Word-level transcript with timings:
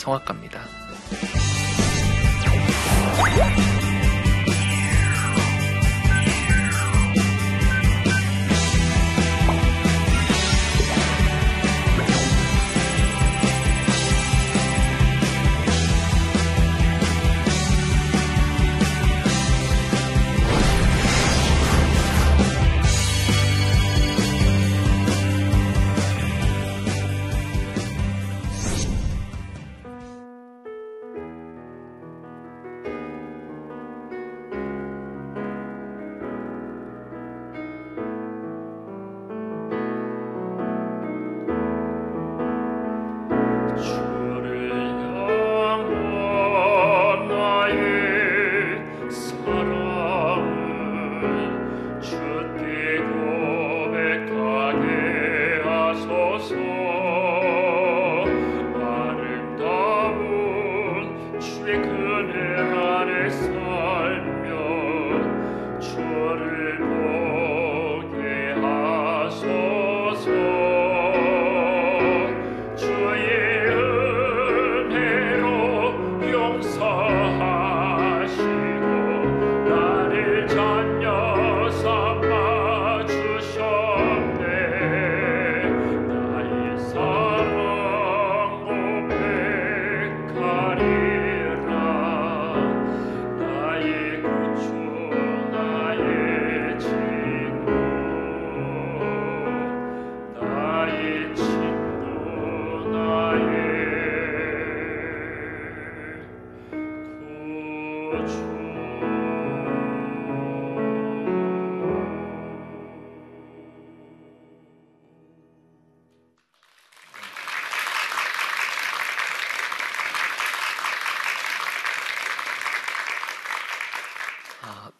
성악가입니다. 0.00 0.60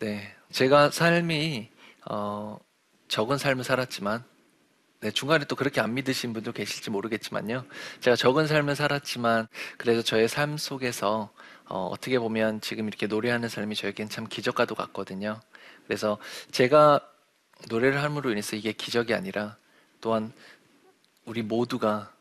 네. 0.01 0.35
제가 0.51 0.91
삶이, 0.91 1.69
어, 2.11 2.59
적은 3.09 3.37
삶을 3.37 3.65
살았지만, 3.65 4.25
네, 5.03 5.11
중간에 5.11 5.47
또 5.47 5.57
그렇게 5.57 5.81
안 5.81 5.95
믿으신 5.95 6.35
분도 6.35 6.53
계실지 6.53 6.91
모르겠지만요. 6.91 7.65
제가 8.01 8.17
적은 8.17 8.47
삶을 8.47 8.77
살았지만, 8.77 9.49
그래서 9.79 10.03
저의 10.03 10.29
삶 10.29 10.59
속에서, 10.59 11.31
어, 11.65 11.95
떻게 11.99 12.19
보면 12.19 12.61
지금 12.61 12.87
이렇게 12.87 13.07
노래하는 13.07 13.49
삶이 13.49 13.77
저에겐 13.77 14.11
참 14.11 14.27
기적과도 14.27 14.75
같거든요. 14.75 15.41
그래서 15.87 16.19
제가 16.51 17.01
노래를 17.71 18.03
함으로 18.03 18.31
인해서 18.31 18.57
이게 18.57 18.73
기적이 18.73 19.15
아니라, 19.15 19.57
또한 20.03 20.35
우리 21.25 21.41
모두가 21.41 22.13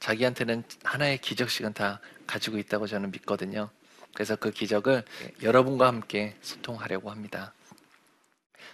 자기한테는 0.00 0.62
하나의 0.84 1.18
기적씩은 1.18 1.72
다 1.72 2.00
가지고 2.26 2.58
있다고 2.58 2.86
저는 2.86 3.12
믿거든요. 3.12 3.70
그래서 4.12 4.36
그 4.36 4.50
기적을 4.50 5.04
여러분과 5.42 5.86
함께 5.86 6.36
소통하려고 6.42 7.10
합니다. 7.10 7.54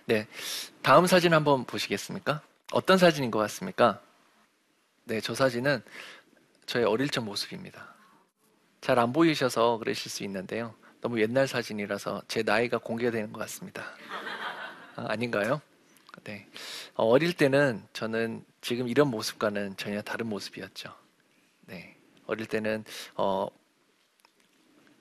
네. 0.07 0.27
다음 0.83 1.07
사진 1.07 1.33
한번 1.33 1.65
보시겠습니까? 1.65 2.43
어떤 2.73 2.99
사진인 2.99 3.31
것 3.31 3.39
같습니까? 3.41 4.01
네, 5.05 5.21
저 5.21 5.35
사진은 5.35 5.83
저의 6.67 6.85
어릴 6.85 7.09
적 7.09 7.25
모습입니다. 7.25 7.95
잘 8.81 8.99
안 8.99 9.13
보이셔서 9.13 9.79
그러실 9.79 10.11
수 10.11 10.25
있는데요. 10.25 10.75
너무 11.01 11.21
옛날 11.21 11.47
사진이라서 11.47 12.23
제 12.29 12.43
나이가 12.43 12.79
공개되는 12.79 13.33
것 13.33 13.41
같습니다. 13.41 13.85
아, 14.97 15.17
닌가요 15.17 15.61
네. 16.25 16.47
어, 16.95 17.07
어릴 17.07 17.33
때는 17.33 17.83
저는 17.93 18.45
지금 18.61 18.89
이런 18.89 19.09
모습과는 19.09 19.77
전혀 19.77 20.01
다른 20.03 20.27
모습이었죠. 20.29 20.95
네. 21.63 21.97
어릴 22.27 22.47
때는 22.47 22.85
어, 23.15 23.49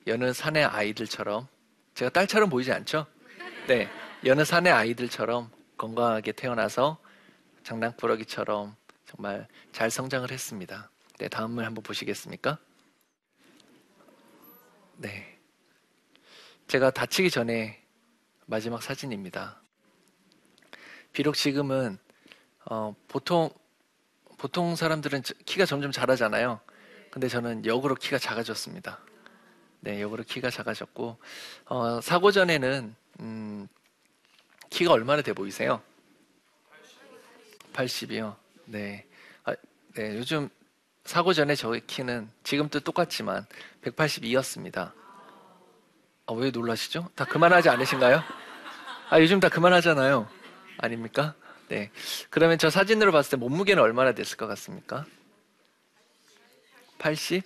여느 0.07 0.33
산의 0.33 0.65
아이들처럼 0.65 1.47
제가 1.93 2.09
딸처럼 2.11 2.49
보이지 2.49 2.71
않죠? 2.71 3.05
네, 3.67 3.87
여느 4.25 4.43
산의 4.43 4.71
아이들처럼 4.71 5.51
건강하게 5.77 6.31
태어나서 6.31 6.97
장난꾸러기처럼 7.63 8.75
정말 9.05 9.47
잘 9.72 9.89
성장을 9.89 10.29
했습니다. 10.31 10.89
네, 11.19 11.27
다음을 11.27 11.66
한번 11.66 11.83
보시겠습니까? 11.83 12.57
네. 14.97 15.38
제가 16.67 16.91
다치기 16.91 17.29
전에 17.29 17.83
마지막 18.45 18.81
사진입니다. 18.81 19.61
비록 21.11 21.35
지금은 21.35 21.97
어, 22.66 22.96
보통 23.08 23.49
보통 24.37 24.75
사람들은 24.75 25.23
키가 25.46 25.66
점점 25.66 25.91
자라잖아요. 25.91 26.59
근데 27.11 27.28
저는 27.28 27.66
역으로 27.66 27.96
키가 27.96 28.17
작아졌습니다. 28.17 28.99
네, 29.81 30.02
역으로 30.02 30.23
키가 30.23 30.49
작아졌고 30.49 31.17
어, 31.66 32.02
사고 32.02 32.31
전에는 32.31 32.96
음, 33.19 33.67
키가 34.69 34.93
얼마나 34.93 35.22
돼 35.22 35.34
보이세요? 35.34 35.84
80이요. 37.73 38.35
네. 38.66 39.06
아, 39.44 39.53
네, 39.96 40.18
요즘 40.18 40.50
사고 41.03 41.34
전에 41.34 41.56
저의 41.56 41.82
키는 41.88 42.29
지금도 42.44 42.82
똑같지만 42.82 43.46
182였습니다. 43.84 44.94
아, 46.28 46.34
왜 46.34 46.52
놀라시죠? 46.52 47.09
다 47.16 47.26
그만하지 47.26 47.70
않으신가요? 47.70 48.23
아, 49.09 49.20
요즘 49.20 49.40
다 49.40 49.50
그만하잖아요. 49.50 50.29
아닙니까? 50.78 51.35
네. 51.68 51.91
그러면 52.29 52.58
저 52.58 52.70
사진으로 52.70 53.12
봤을 53.12 53.32
때 53.32 53.38
몸무게는 53.38 53.82
얼마나 53.82 54.14
됐을 54.14 54.38
것 54.38 54.47
같습니까? 54.47 55.06
80? 57.00 57.44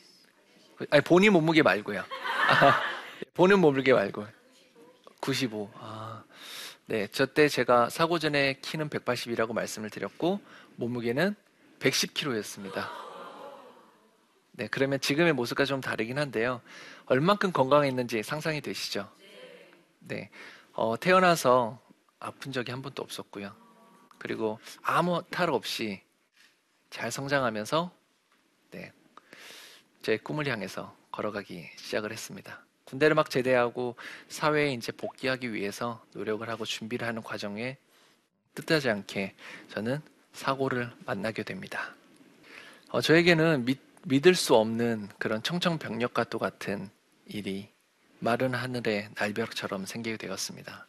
아니, 0.89 1.01
본인 1.01 1.33
몸무게 1.33 1.63
말고요. 1.63 2.01
아, 2.01 2.81
보는 3.33 3.59
몸무게 3.59 3.93
말고. 3.93 4.25
95. 5.21 5.71
아, 5.75 6.14
네. 6.87 7.07
저때 7.07 7.47
제가 7.47 7.89
사고 7.89 8.19
전에 8.19 8.59
키는 8.61 8.89
180이라고 8.89 9.53
말씀을 9.53 9.89
드렸고, 9.89 10.39
몸무게는 10.75 11.35
110kg였습니다. 11.79 12.87
네. 14.51 14.67
그러면 14.67 14.99
지금의 14.99 15.33
모습과 15.33 15.65
좀 15.65 15.81
다르긴 15.81 16.19
한데요. 16.19 16.61
얼만큼 17.07 17.53
건강했는지 17.53 18.21
상상이 18.21 18.61
되시죠? 18.61 19.11
네. 19.99 20.29
어, 20.73 20.95
태어나서 20.99 21.81
아픈 22.19 22.51
적이 22.51 22.71
한 22.71 22.83
번도 22.83 23.01
없었고요. 23.01 23.55
그리고 24.19 24.59
아무 24.83 25.23
탈 25.31 25.49
없이 25.49 26.03
잘 26.91 27.11
성장하면서, 27.11 27.91
네. 28.71 28.91
제 30.03 30.17
꿈을 30.17 30.47
향해서 30.47 30.95
걸어가기 31.11 31.67
시작을 31.77 32.11
했습니다. 32.11 32.64
군대를 32.85 33.15
막 33.15 33.29
제대하고 33.29 33.95
사회에 34.29 34.73
이제 34.73 34.91
복귀하기 34.91 35.53
위해서 35.53 36.03
노력을 36.13 36.47
하고 36.47 36.65
준비를 36.65 37.07
하는 37.07 37.21
과정에 37.21 37.77
뜻하지 38.53 38.89
않게 38.89 39.35
저는 39.69 40.01
사고를 40.33 40.91
만나게 41.05 41.43
됩니다. 41.43 41.93
어, 42.89 43.01
저에게는 43.01 43.65
믿, 43.65 43.79
믿을 44.03 44.35
수 44.35 44.55
없는 44.55 45.09
그런 45.17 45.41
청청병력과 45.41 46.25
또 46.25 46.39
같은 46.39 46.89
일이 47.25 47.69
마른 48.19 48.53
하늘의 48.53 49.09
날벼락처럼 49.15 49.85
생기게 49.85 50.17
되었습니다. 50.17 50.87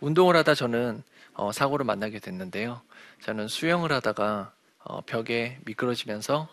운동을 0.00 0.36
하다 0.36 0.54
저는 0.54 1.02
어, 1.34 1.52
사고를 1.52 1.86
만나게 1.86 2.18
됐는데요. 2.18 2.82
저는 3.22 3.48
수영을 3.48 3.92
하다가 3.92 4.52
어, 4.84 5.00
벽에 5.02 5.58
미끄러지면서 5.64 6.48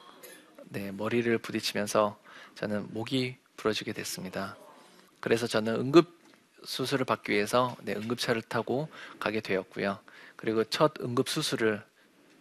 네, 0.66 0.92
머리를 0.92 1.36
부딪히면서 1.40 2.20
저는 2.56 2.94
목이 2.94 3.38
부러지게 3.60 3.94
됐습니다. 3.94 4.56
그래서 5.20 5.46
저는 5.46 5.76
응급 5.76 6.18
수술을 6.64 7.06
받기 7.06 7.32
위해서 7.32 7.76
네, 7.82 7.94
응급차를 7.94 8.42
타고 8.42 8.90
가게 9.20 9.42
되었고요. 9.42 10.00
그리고 10.36 10.64
첫 10.64 10.94
응급 11.02 11.30
수술을 11.30 11.84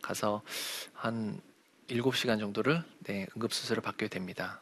가서 0.00 0.42
한 0.92 1.40
7시간 1.88 2.38
정도를 2.38 2.82
네, 3.00 3.26
응급 3.36 3.52
수술을 3.52 3.82
받게 3.82 4.08
됩니다. 4.08 4.60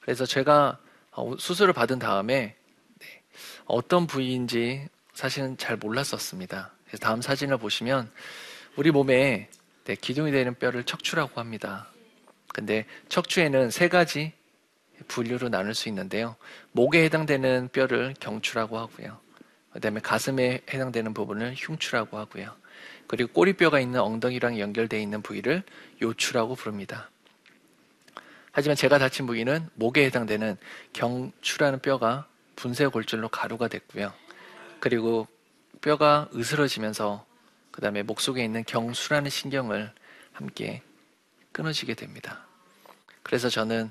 그래서 0.00 0.26
제가 0.26 0.78
어, 1.12 1.36
수술을 1.38 1.72
받은 1.72 1.98
다음에 1.98 2.56
네, 2.98 3.22
어떤 3.66 4.06
부위인지 4.06 4.88
사실은 5.14 5.56
잘 5.58 5.76
몰랐었습니다. 5.76 6.72
그래서 6.86 6.98
다음 6.98 7.22
사진을 7.22 7.58
보시면 7.58 8.10
우리 8.76 8.90
몸에 8.90 9.48
네, 9.84 9.94
기둥이 9.94 10.32
되는 10.32 10.54
뼈를 10.54 10.84
척추라고 10.84 11.38
합니다. 11.40 11.86
근데 12.48 12.86
척추에는 13.08 13.70
세 13.70 13.88
가지 13.88 14.32
분류로 15.08 15.48
나눌 15.48 15.74
수 15.74 15.88
있는데요. 15.88 16.36
목에 16.72 17.04
해당되는 17.04 17.70
뼈를 17.72 18.14
경추라고 18.20 18.78
하고요. 18.78 19.18
그다음에 19.72 20.00
가슴에 20.00 20.62
해당되는 20.72 21.14
부분을 21.14 21.54
흉추라고 21.56 22.18
하고요. 22.18 22.54
그리고 23.06 23.32
꼬리뼈가 23.32 23.80
있는 23.80 24.00
엉덩이랑 24.00 24.58
연결되어 24.58 25.00
있는 25.00 25.22
부위를 25.22 25.62
요추라고 26.00 26.54
부릅니다. 26.54 27.10
하지만 28.52 28.76
제가 28.76 28.98
다친 28.98 29.26
부위는 29.26 29.68
목에 29.74 30.04
해당되는 30.06 30.56
경추라는 30.92 31.80
뼈가 31.80 32.26
분쇄 32.54 32.86
골절로 32.86 33.28
가루가 33.28 33.68
됐고요. 33.68 34.12
그리고 34.78 35.26
뼈가 35.80 36.28
으스러지면서 36.34 37.24
그 37.70 37.80
다음에 37.80 38.02
목 38.02 38.20
속에 38.20 38.44
있는 38.44 38.62
경수라는 38.64 39.30
신경을 39.30 39.92
함께 40.32 40.82
끊어지게 41.52 41.94
됩니다. 41.94 42.46
그래서 43.22 43.48
저는 43.48 43.90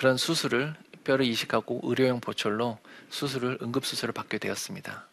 그런 0.00 0.16
수술을 0.16 0.72
뼈를 1.04 1.26
이식하고 1.26 1.82
의료용 1.82 2.20
보철로 2.20 2.78
수술을 3.10 3.58
응급 3.60 3.84
수술을 3.84 4.14
받게 4.14 4.38
되었습니다. 4.38 5.06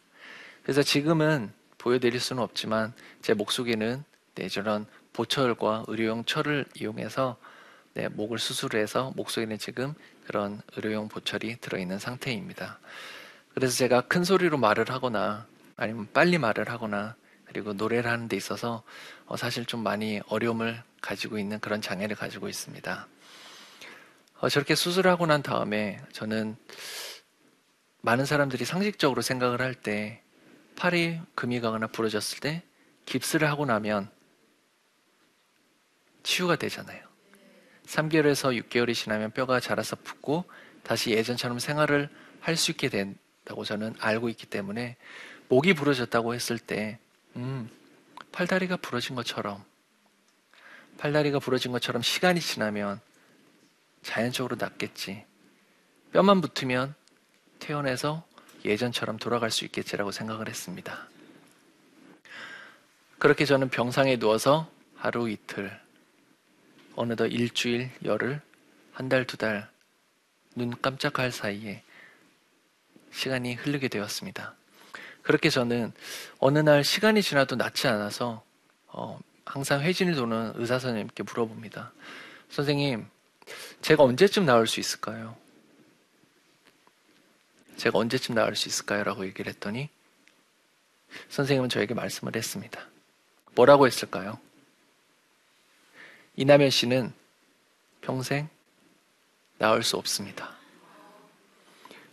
그래서 0.62 0.82
지금은 0.82 1.52
보여드릴 1.76 2.18
수는 2.18 2.42
없지만 2.42 2.94
제 3.20 3.34
목 3.34 3.52
속에는 3.52 4.02
네, 4.36 4.48
저런 4.48 4.86
보철과 5.12 5.84
의료용 5.88 6.24
철을 6.24 6.64
이용해서 6.74 7.36
네, 7.92 8.08
목을 8.08 8.38
수술해서 8.38 9.12
목 9.14 9.28
속에는 9.28 9.58
지금 9.58 9.92
그런 10.26 10.62
의료용 10.76 11.10
보철이 11.10 11.60
들어있는 11.60 11.98
상태입니다. 11.98 12.78
그래서 13.52 13.76
제가 13.76 14.00
큰 14.00 14.24
소리로 14.24 14.56
말을 14.56 14.88
하거나 14.88 15.46
아니면 15.76 16.08
빨리 16.14 16.38
말을 16.38 16.70
하거나 16.70 17.14
그리고 17.44 17.74
노래를 17.74 18.10
하는 18.10 18.26
데 18.26 18.38
있어서 18.38 18.82
어, 19.26 19.36
사실 19.36 19.66
좀 19.66 19.82
많이 19.82 20.22
어려움을 20.28 20.82
가지고 21.02 21.38
있는 21.38 21.60
그런 21.60 21.82
장애를 21.82 22.16
가지고 22.16 22.48
있습니다. 22.48 23.06
어, 24.40 24.48
저렇게 24.48 24.74
수술하고 24.74 25.26
난 25.26 25.42
다음에 25.42 26.00
저는 26.12 26.56
많은 28.00 28.24
사람들이 28.24 28.64
상식적으로 28.64 29.22
생각을 29.22 29.60
할 29.60 29.74
때 29.74 30.22
팔이 30.76 31.20
금이 31.34 31.60
가거나 31.60 31.88
부러졌을 31.88 32.38
때 32.38 32.62
깁스를 33.04 33.48
하고 33.50 33.66
나면 33.66 34.08
치유가 36.22 36.54
되잖아요. 36.54 37.04
3개월에서 37.86 38.56
6개월이 38.62 38.94
지나면 38.94 39.32
뼈가 39.32 39.58
자라서 39.58 39.96
붓고 39.96 40.44
다시 40.84 41.10
예전처럼 41.10 41.58
생활을 41.58 42.08
할 42.40 42.56
수 42.56 42.70
있게 42.70 42.88
된다고 42.88 43.64
저는 43.64 43.94
알고 43.98 44.28
있기 44.28 44.46
때문에 44.46 44.96
목이 45.48 45.74
부러졌다고 45.74 46.34
했을 46.34 46.58
때 46.58 46.98
음, 47.34 47.68
팔다리가 48.30 48.76
부러진 48.76 49.16
것처럼 49.16 49.64
팔다리가 50.98 51.40
부러진 51.40 51.72
것처럼 51.72 52.02
시간이 52.02 52.40
지나면 52.40 53.00
자연적으로 54.08 54.56
낫겠지. 54.58 55.22
뼈만 56.14 56.40
붙으면 56.40 56.94
태어나서 57.58 58.26
예전처럼 58.64 59.18
돌아갈 59.18 59.50
수 59.50 59.66
있겠지라고 59.66 60.12
생각을 60.12 60.48
했습니다. 60.48 61.06
그렇게 63.18 63.44
저는 63.44 63.68
병상에 63.68 64.18
누워서 64.18 64.70
하루 64.96 65.28
이틀, 65.28 65.78
어느덧 66.96 67.26
일주일, 67.26 67.90
열흘, 68.02 68.40
한 68.94 69.10
달, 69.10 69.26
두 69.26 69.36
달, 69.36 69.68
눈 70.56 70.70
깜짝할 70.80 71.30
사이에 71.30 71.82
시간이 73.12 73.56
흐르게 73.56 73.88
되었습니다. 73.88 74.54
그렇게 75.20 75.50
저는 75.50 75.92
어느 76.38 76.58
날 76.60 76.82
시간이 76.82 77.20
지나도 77.20 77.56
낫지 77.56 77.86
않아서 77.88 78.42
어, 78.86 79.20
항상 79.44 79.82
회진을 79.82 80.14
도는 80.14 80.52
의사 80.54 80.78
선생님께 80.78 81.24
물어봅니다. 81.24 81.92
선생님, 82.48 83.06
제가 83.82 84.02
언제쯤 84.02 84.44
나올 84.44 84.66
수 84.66 84.80
있을까요? 84.80 85.36
제가 87.76 87.98
언제쯤 87.98 88.34
나올 88.34 88.56
수 88.56 88.68
있을까요? 88.68 89.04
라고 89.04 89.24
얘기를 89.24 89.50
했더니 89.52 89.88
선생님은 91.30 91.68
저에게 91.68 91.94
말씀을 91.94 92.34
했습니다. 92.34 92.86
뭐라고 93.54 93.86
했을까요? 93.86 94.38
이남현 96.36 96.70
씨는 96.70 97.12
평생 98.00 98.48
나올 99.58 99.82
수 99.82 99.96
없습니다. 99.96 100.54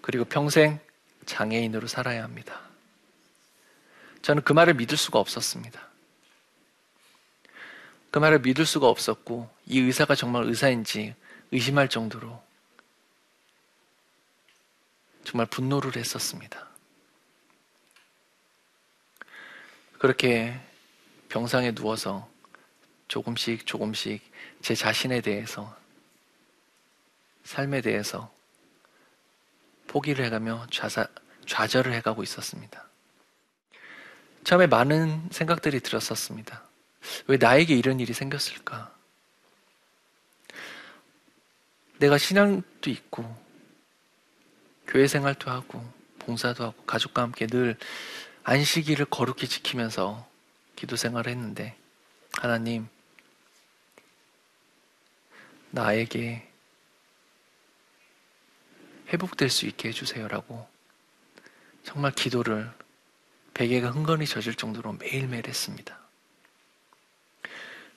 그리고 0.01 0.25
평생 0.25 0.79
장애인으로 1.25 1.87
살아야 1.87 2.23
합니다. 2.23 2.61
저는 4.21 4.43
그 4.43 4.53
말을 4.53 4.73
믿을 4.75 4.97
수가 4.97 5.19
없었습니다. 5.19 5.87
그 8.11 8.19
말을 8.19 8.39
믿을 8.39 8.65
수가 8.65 8.87
없었고, 8.87 9.49
이 9.65 9.79
의사가 9.79 10.15
정말 10.15 10.45
의사인지 10.45 11.15
의심할 11.51 11.89
정도로 11.89 12.43
정말 15.23 15.47
분노를 15.47 15.95
했었습니다. 15.95 16.67
그렇게 19.99 20.59
병상에 21.29 21.73
누워서 21.73 22.29
조금씩 23.07 23.65
조금씩 23.65 24.21
제 24.61 24.75
자신에 24.75 25.21
대해서, 25.21 25.75
삶에 27.43 27.81
대해서 27.81 28.33
포기를 29.87 30.25
해가며 30.25 30.67
좌사, 30.71 31.07
좌절을 31.45 31.93
해가고 31.93 32.23
있었습니다. 32.23 32.87
처음에 34.43 34.67
많은 34.67 35.29
생각들이 35.31 35.79
들었었습니다. 35.79 36.63
왜 37.27 37.37
나에게 37.37 37.75
이런 37.75 37.99
일이 37.99 38.13
생겼을까? 38.13 38.94
내가 41.97 42.17
신앙도 42.17 42.89
있고, 42.89 43.23
교회 44.87 45.07
생활도 45.07 45.49
하고, 45.49 45.83
봉사도 46.19 46.63
하고, 46.63 46.83
가족과 46.83 47.21
함께 47.21 47.47
늘 47.47 47.77
안식일을 48.43 49.05
거룩히 49.05 49.47
지키면서 49.47 50.27
기도 50.75 50.95
생활을 50.95 51.31
했는데, 51.31 51.77
하나님, 52.33 52.87
나에게 55.71 56.47
회복될 59.11 59.49
수 59.49 59.65
있게 59.65 59.89
해주세요라고 59.89 60.67
정말 61.83 62.11
기도를 62.11 62.71
베개가 63.53 63.91
흥건히 63.91 64.25
젖을 64.25 64.55
정도로 64.55 64.93
매일매일 64.93 65.47
했습니다. 65.47 65.99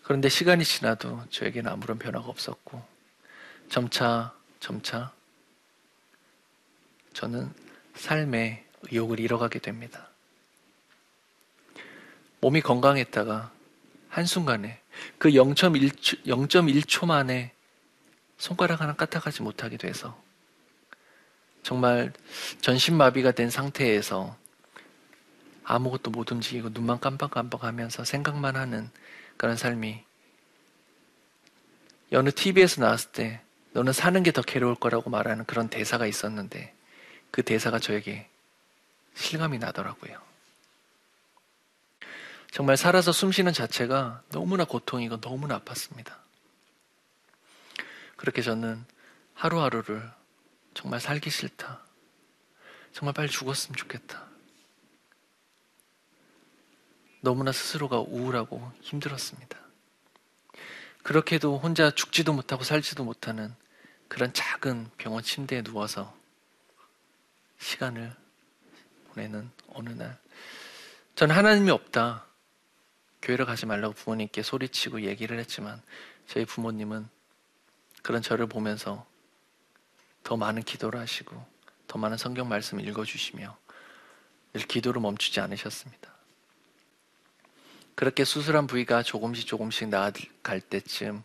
그런데 0.03 0.29
시간이 0.29 0.65
지나도 0.65 1.27
저에게는 1.31 1.71
아무런 1.71 1.99
변화가 1.99 2.29
없었고, 2.29 2.98
점차, 3.69 4.33
점차, 4.61 5.13
저는 7.13 7.53
삶의 7.95 8.65
의욕을 8.83 9.21
잃어가게 9.21 9.59
됩니다. 9.59 10.09
몸이 12.41 12.61
건강했다가 12.61 13.53
한순간에 14.09 14.81
그 15.19 15.31
0.1초, 15.31 16.25
0.1초 16.25 17.07
만에 17.07 17.53
손가락 18.39 18.81
하나 18.81 18.95
까딱하지 18.95 19.43
못하게 19.43 19.77
돼서 19.77 20.17
정말 21.63 22.13
전신마비가 22.61 23.33
된 23.33 23.51
상태에서 23.51 24.37
아무것도 25.65 26.11
못 26.11 26.31
움직이고 26.33 26.71
눈만 26.71 27.01
깜빡깜빡 27.01 27.65
하면서 27.65 28.05
생각만 28.05 28.57
하는 28.57 28.91
그런 29.37 29.57
삶이 29.57 30.03
어느 32.15 32.31
TV에서 32.31 32.81
나왔을 32.81 33.13
때 33.13 33.43
너는 33.73 33.93
사는 33.93 34.23
게 34.23 34.33
더 34.33 34.43
괴로울 34.43 34.75
거라고 34.75 35.11
말하는 35.11 35.45
그런 35.45 35.69
대사가 35.69 36.07
있었는데 36.07 36.75
그 37.31 37.43
대사가 37.43 37.79
저에게 37.79 38.29
실감이 39.15 39.59
나더라고요. 39.59 40.21
정말 42.51 42.77
살아서 42.77 43.13
숨 43.13 43.31
쉬는 43.31 43.53
자체가 43.53 44.23
너무나 44.31 44.65
고통이고 44.65 45.21
너무나 45.21 45.61
아팠습니다. 45.61 46.15
그렇게 48.17 48.43
저는 48.43 48.85
하루하루를 49.35 50.11
정말 50.75 51.01
살기 51.01 51.31
싫다. 51.31 51.81
정말 52.93 53.13
빨리 53.13 53.29
죽었으면 53.29 53.77
좋겠다. 53.77 54.27
너무나 57.21 57.53
스스로가 57.53 57.99
우울하고 58.01 58.73
힘들었습니다. 58.81 59.68
그렇게도 61.03 61.59
혼자 61.59 61.91
죽지도 61.91 62.33
못하고 62.33 62.65
살지도 62.65 63.05
못하는 63.05 63.55
그런 64.09 64.33
작은 64.33 64.91
병원 64.97 65.23
침대에 65.23 65.63
누워서 65.63 66.15
시간을 67.59 68.15
보내는 69.09 69.51
어느 69.69 69.91
날, 69.91 70.19
전 71.15 71.31
하나님이 71.31 71.71
없다. 71.71 72.25
교회를 73.21 73.47
가지 73.47 73.67
말라고 73.67 73.95
부모님께 73.95 74.43
소리치고 74.43 75.03
얘기를 75.03 75.39
했지만 75.41 75.83
저희 76.29 76.45
부모님은 76.45 77.09
그런 78.03 78.23
저를 78.23 78.47
보면서 78.47 79.05
더 80.23 80.37
많은 80.37 80.63
기도를 80.63 81.01
하시고 81.01 81.45
더 81.89 81.99
많은 81.99 82.17
성경 82.17 82.49
말씀을 82.49 82.87
읽어주시며 82.87 83.59
늘 84.53 84.63
기도를 84.63 85.01
멈추지 85.01 85.41
않으셨습니다. 85.41 86.18
그렇게 87.99 88.25
수술한 88.25 88.69
부위가 88.69 89.03
조금씩 89.03 89.45
조금씩 89.49 89.89
나아갈 89.89 90.61
때쯤 90.61 91.25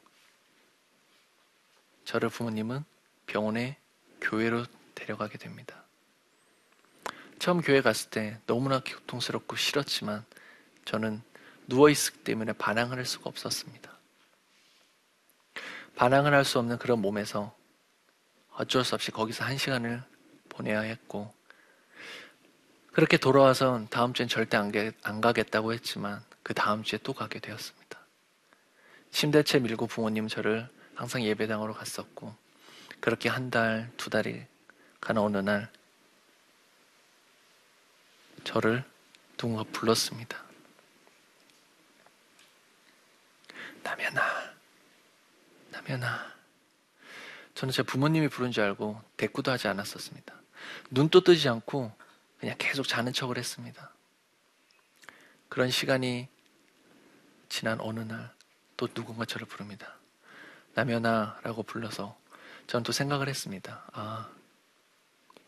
저를 2.04 2.30
부모님은 2.30 2.84
병원에 3.28 3.78
교회로 4.20 4.66
데려가게 4.96 5.38
됩니다. 5.38 5.84
처음 7.38 7.62
교회 7.62 7.82
갔을 7.82 8.10
때 8.10 8.40
너무나 8.48 8.80
고통스럽고 8.80 9.56
싫었지만 9.56 10.26
저는 10.86 11.22
누워있기 11.68 12.24
때문에 12.24 12.54
반항을 12.54 12.98
할 12.98 13.06
수가 13.06 13.30
없었습니다. 13.30 13.96
반항을 15.96 16.34
할 16.34 16.44
수 16.44 16.58
없는 16.58 16.80
그런 16.80 17.04
몸에서 17.04 17.56
어쩔 18.54 18.84
수 18.84 18.96
없이 18.96 19.12
거기서 19.12 19.46
한 19.46 19.60
시간을 19.60 20.02
보내야 20.50 20.80
했고, 20.80 21.32
그렇게 22.94 23.18
돌아와서 23.18 23.86
다음 23.92 24.14
주엔 24.14 24.28
절대 24.28 24.58
안, 24.58 24.72
안 25.04 25.22
가겠다고 25.22 25.72
했지만, 25.74 26.24
그 26.44 26.54
다음 26.54 26.84
주에 26.84 27.00
또 27.02 27.14
가게 27.14 27.40
되었습니다. 27.40 28.00
침대채 29.12 29.60
밀고 29.60 29.88
부모님 29.88 30.28
저를 30.28 30.70
항상 30.96 31.24
예배당으로 31.24 31.74
갔었고, 31.74 32.36
그렇게 33.00 33.30
한 33.30 33.50
달, 33.50 33.92
두 33.98 34.10
달이 34.10 34.46
가는 35.02 35.22
어느 35.22 35.38
날, 35.38 35.72
저를 38.44 38.84
누군가 39.38 39.64
불렀습니다. 39.72 40.44
남현아, 43.84 44.54
남현아. 45.72 46.34
저는 47.56 47.72
제 47.72 47.84
부모님이 47.84 48.30
부른 48.30 48.52
줄 48.52 48.64
알고 48.64 49.02
대꾸도 49.18 49.52
하지 49.52 49.68
않았었습니다. 49.68 50.34
눈도 50.92 51.22
뜨지 51.22 51.48
않고 51.50 51.94
그냥 52.40 52.56
계속 52.58 52.88
자는 52.88 53.14
척을 53.14 53.38
했습니다. 53.38 53.92
그런 55.50 55.70
시간이 55.70 56.28
지난 57.54 57.80
어느 57.80 58.00
날 58.00 58.44
또 58.78 58.88
누군가 58.88 59.26
저를 59.26 59.48
부릅니다. 59.48 59.96
남현아 60.74 61.42
라고 61.44 61.64
불러서 61.64 62.18
저는 62.68 62.84
또 62.84 62.92
생각을 62.92 63.30
했습니다. 63.30 63.84
아, 63.94 64.30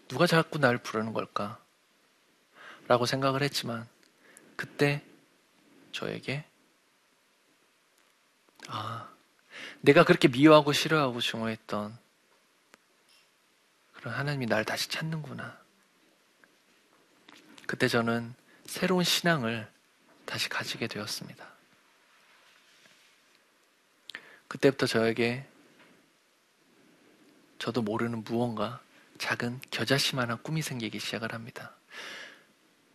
누가 0.07 0.27
자꾸 0.27 0.59
날 0.59 0.77
부르는 0.77 1.13
걸까? 1.13 1.59
라고 2.87 3.05
생각을 3.05 3.41
했지만 3.41 3.87
그때 4.55 5.03
저에게 5.91 6.45
아, 8.67 9.09
내가 9.81 10.03
그렇게 10.03 10.27
미워하고 10.27 10.73
싫어하고 10.73 11.21
증오했던 11.21 11.97
그런 13.93 14.13
하나님이 14.13 14.45
날 14.45 14.65
다시 14.65 14.89
찾는구나. 14.89 15.59
그때 17.65 17.87
저는 17.87 18.35
새로운 18.65 19.03
신앙을 19.03 19.69
다시 20.25 20.49
가지게 20.49 20.87
되었습니다. 20.87 21.54
그때부터 24.47 24.85
저에게 24.85 25.45
저도 27.59 27.81
모르는 27.81 28.23
무언가 28.23 28.81
작은 29.17 29.61
겨자씨만한 29.71 30.43
꿈이 30.43 30.61
생기기 30.61 30.99
시작을 30.99 31.33
합니다. 31.33 31.73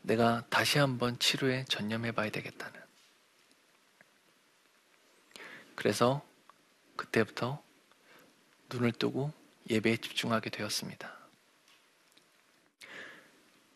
내가 0.02 0.44
다시 0.48 0.78
한번 0.78 1.18
치료에 1.18 1.64
전념해 1.68 2.12
봐야 2.12 2.30
되겠다는. 2.30 2.80
그래서 5.74 6.22
그때부터 6.96 7.62
눈을 8.70 8.92
뜨고 8.92 9.32
예배에 9.68 9.96
집중하게 9.96 10.50
되었습니다. 10.50 11.16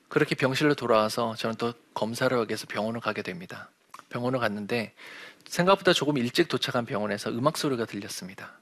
그렇게 0.08 0.34
병실로 0.34 0.74
돌아와서 0.74 1.34
저는 1.34 1.56
또 1.56 1.72
검사를 1.92 2.36
하기 2.36 2.50
위해서 2.50 2.66
병원을 2.66 3.00
가게 3.00 3.22
됩니다. 3.22 3.70
병원을 4.14 4.38
갔는데 4.38 4.94
생각보다 5.46 5.92
조금 5.92 6.16
일찍 6.18 6.48
도착한 6.48 6.86
병원에서 6.86 7.30
음악 7.30 7.56
소리가 7.56 7.84
들렸습니다. 7.84 8.58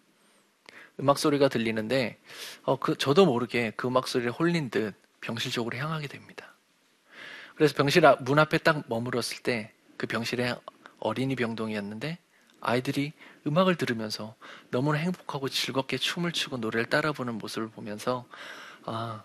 음악 1.00 1.18
소리가 1.18 1.49
들리는데 1.49 2.18
어, 2.62 2.78
그 2.78 2.97
저도 2.97 3.26
모르게 3.26 3.73
그 3.76 3.88
음악 3.88 4.09
소리에 4.09 4.28
홀린 4.28 4.71
듯 4.71 4.94
병실 5.21 5.52
쪽으로 5.52 5.76
향하게 5.76 6.09
됩니다. 6.09 6.54
그래서 7.54 7.75
병실 7.75 8.02
문 8.21 8.38
앞에 8.38 8.59
딱 8.59 8.85
머물었을 8.88 9.42
때 9.42 9.73
그 10.02 10.09
병실에 10.09 10.56
어린이 10.99 11.37
병동이었는데 11.37 12.18
아이들이 12.61 13.12
음악을 13.47 13.76
들으면서 13.76 14.35
너무나 14.73 14.99
행복하고 14.99 15.49
즐겁게 15.49 15.97
춤을 15.97 16.32
추고 16.32 16.56
노래를 16.56 16.87
따라 16.87 17.12
부는 17.12 17.38
모습을 17.38 17.68
보면서 17.71 18.26
아, 18.85 19.23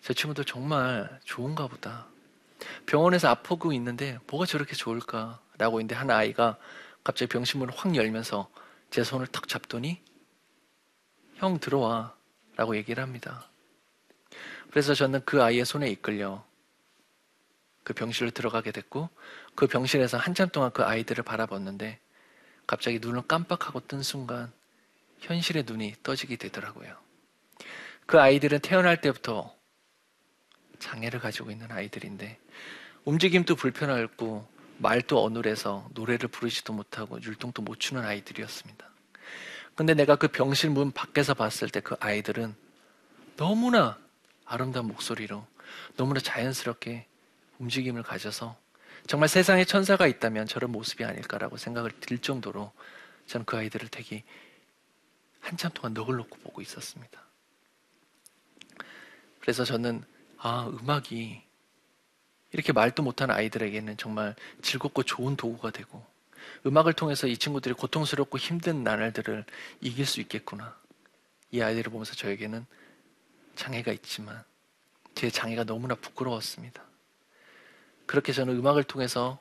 제 0.00 0.14
친구들 0.14 0.46
정말 0.46 1.20
좋은가 1.24 1.66
보다. 1.66 2.06
병원에서 2.86 3.28
아프고 3.28 3.74
있는데 3.74 4.18
뭐가 4.28 4.46
저렇게 4.46 4.74
좋을까 4.74 5.40
라고 5.58 5.80
있는데 5.80 5.94
한 5.94 6.10
아이가 6.10 6.56
갑자기 7.04 7.28
병실문을 7.28 7.74
확 7.76 7.94
열면서 7.94 8.48
제 8.90 9.04
손을 9.04 9.26
탁 9.26 9.48
잡더니 9.48 10.02
형 11.36 11.58
들어와 11.58 12.16
라고 12.56 12.76
얘기를 12.76 13.02
합니다. 13.02 13.48
그래서 14.70 14.94
저는 14.94 15.24
그 15.24 15.42
아이의 15.42 15.64
손에 15.64 15.88
이끌려 15.88 16.44
그 17.84 17.94
병실로 17.94 18.30
들어가게 18.30 18.70
됐고 18.70 19.08
그 19.54 19.66
병실에서 19.66 20.18
한참 20.18 20.48
동안 20.50 20.70
그 20.72 20.82
아이들을 20.84 21.24
바라봤는데 21.24 21.98
갑자기 22.66 22.98
눈을 22.98 23.22
깜빡하고 23.26 23.80
뜬 23.80 24.02
순간 24.02 24.52
현실의 25.20 25.64
눈이 25.66 25.94
떠지게 26.02 26.36
되더라고요. 26.36 26.94
그 28.06 28.20
아이들은 28.20 28.60
태어날 28.60 29.00
때부터 29.00 29.54
장애를 30.78 31.20
가지고 31.20 31.50
있는 31.50 31.70
아이들인데 31.70 32.38
움직임도 33.04 33.56
불편하고 33.56 34.46
말도 34.78 35.22
어눌해서 35.22 35.88
노래를 35.92 36.28
부르지도 36.28 36.72
못하고 36.72 37.20
율동도 37.20 37.62
못 37.62 37.80
추는 37.80 38.04
아이들이었습니다. 38.04 38.88
근데 39.74 39.94
내가 39.94 40.16
그 40.16 40.28
병실 40.28 40.70
문 40.70 40.90
밖에서 40.90 41.34
봤을 41.34 41.68
때 41.68 41.80
그 41.80 41.96
아이들은 42.00 42.54
너무나 43.36 43.98
아름다운 44.44 44.88
목소리로 44.88 45.46
너무나 45.96 46.20
자연스럽게 46.20 47.06
움직임을 47.58 48.02
가져서 48.02 48.56
정말 49.06 49.28
세상에 49.28 49.64
천사가 49.64 50.06
있다면 50.06 50.46
저런 50.46 50.72
모습이 50.72 51.04
아닐까라고 51.04 51.56
생각을 51.56 51.92
들 52.00 52.18
정도로 52.18 52.72
저는 53.26 53.46
그 53.46 53.56
아이들을 53.56 53.88
되게 53.88 54.24
한참 55.40 55.70
동안 55.72 55.94
넋을 55.94 56.16
놓고 56.16 56.38
보고 56.38 56.60
있었습니다. 56.60 57.20
그래서 59.40 59.64
저는 59.64 60.04
아 60.38 60.66
음악이 60.66 61.42
이렇게 62.52 62.72
말도 62.72 63.02
못하는 63.02 63.34
아이들에게는 63.34 63.96
정말 63.96 64.34
즐겁고 64.62 65.02
좋은 65.02 65.36
도구가 65.36 65.70
되고 65.70 66.04
음악을 66.66 66.94
통해서 66.94 67.26
이 67.26 67.36
친구들이 67.36 67.74
고통스럽고 67.74 68.38
힘든 68.38 68.82
나날들을 68.82 69.44
이길 69.80 70.06
수 70.06 70.20
있겠구나. 70.20 70.76
이 71.50 71.60
아이들을 71.60 71.90
보면서 71.90 72.14
저에게는 72.14 72.66
장애가 73.54 73.92
있지만 73.92 74.42
제 75.14 75.30
장애가 75.30 75.64
너무나 75.64 75.94
부끄러웠습니다. 75.94 76.82
그렇게 78.06 78.32
저는 78.32 78.56
음악을 78.56 78.84
통해서 78.84 79.38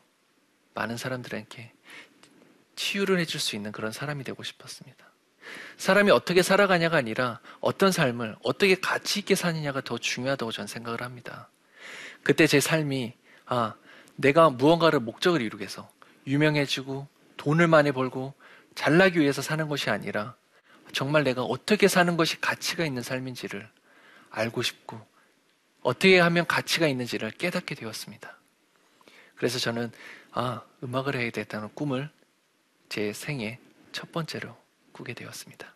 많은 0.73 0.97
사람들에게 0.97 1.71
치유를 2.75 3.19
해줄 3.19 3.39
수 3.39 3.55
있는 3.55 3.71
그런 3.71 3.91
사람이 3.91 4.23
되고 4.23 4.43
싶었습니다. 4.43 5.05
사람이 5.77 6.11
어떻게 6.11 6.41
살아가냐가 6.41 6.97
아니라 6.97 7.39
어떤 7.59 7.91
삶을 7.91 8.35
어떻게 8.43 8.75
가치 8.75 9.19
있게 9.19 9.35
사느냐가 9.35 9.81
더 9.81 9.97
중요하다고 9.97 10.51
저는 10.51 10.67
생각을 10.67 11.01
합니다. 11.01 11.49
그때 12.27 12.46
제 12.46 12.60
삶이 12.60 13.13
아 13.46 13.74
내가 14.17 14.50
무언가를 14.50 15.00
목적을 15.00 15.41
이루기 15.41 15.62
위해서 15.62 15.89
유명해지고 16.25 17.07
돈을 17.38 17.69
많이 17.69 17.93
벌고 17.93 18.34
잘나기 18.75 19.22
위해서 19.22 19.41
사는 19.41 19.65
것이 19.69 19.89
아니라 19.89 20.36
정말 20.91 21.24
내가 21.24 21.43
어떻게 21.43 21.88
사는 21.88 22.17
것이 22.17 22.41
가치가 22.41 22.86
있는 22.86 23.01
삶인지를 23.01 23.69
알고 24.29 24.62
싶고 24.62 25.00
어떻게 25.84 26.19
하면 26.19 26.46
가치가 26.46 26.86
있는지를 26.86 27.31
깨닫게 27.31 27.75
되었습니다. 27.75 28.38
그래서 29.38 29.57
저는 29.57 29.93
아, 30.34 30.63
음악을 30.84 31.15
해야 31.15 31.31
되겠다는 31.31 31.69
꿈을 31.75 32.10
제 32.89 33.13
생애 33.13 33.57
첫 33.93 34.12
번째로 34.12 34.53
꾸게 34.91 35.13
되었습니다. 35.13 35.74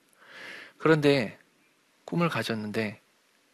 그런데 0.79 1.39
꿈을 2.03 2.27
가졌는데 2.27 2.99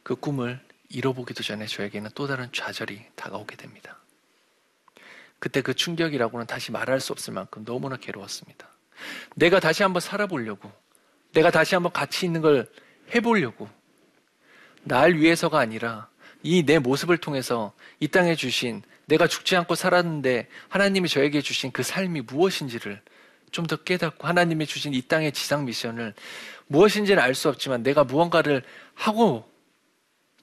그 0.02 0.16
꿈을 0.16 0.66
이뤄보기도 0.90 1.44
전에 1.44 1.66
저에게는 1.66 2.12
또 2.16 2.28
다른 2.28 2.50
좌절이 2.52 3.02
다가오게 3.16 3.56
됩니다. 3.56 3.98
그때 5.40 5.62
그 5.62 5.74
충격이라고는 5.74 6.48
다시 6.48 6.72
말할 6.72 7.00
수 7.00 7.12
없을 7.12 7.34
만큼 7.34 7.64
너무나 7.66 7.98
괴로웠습니다. 7.98 8.68
내가 9.36 9.60
다시 9.60 9.84
한번 9.84 10.00
살아보려고, 10.00 10.72
내가 11.34 11.52
다시 11.52 11.76
한번 11.76 11.92
가치 11.92 12.26
있는 12.26 12.42
걸 12.42 12.68
해보려고, 13.14 13.70
날 14.84 15.16
위해서가 15.16 15.60
아니라 15.60 16.10
이 16.44 16.64
내 16.64 16.80
모습을 16.80 17.18
통해서 17.18 17.74
이 18.00 18.08
땅에 18.08 18.36
주신 18.36 18.82
내가 19.06 19.28
죽지 19.28 19.56
않고 19.56 19.76
살았는데 19.76 20.48
하나님이 20.70 21.10
저에게 21.10 21.42
주신 21.42 21.72
그 21.72 21.84
삶이 21.84 22.22
무엇인지를 22.22 23.02
좀 23.52 23.66
더 23.68 23.76
깨닫고 23.78 24.28
하나님이 24.28 24.66
주신 24.66 24.94
이 24.94 25.02
땅의 25.02 25.32
지상 25.32 25.66
미션을 25.66 26.14
무엇인지는 26.68 27.22
알 27.22 27.34
수 27.34 27.50
없지만 27.50 27.84
내가 27.84 28.04
무언가를 28.04 28.64
하고 28.94 29.50